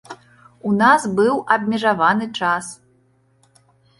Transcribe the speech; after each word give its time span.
У 0.69 0.71
нас 0.77 1.01
быў 1.19 1.35
абмежаваны 1.57 2.25
час. 2.39 2.69